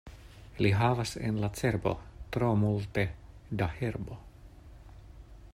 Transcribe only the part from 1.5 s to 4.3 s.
cerbo tro multe da herbo.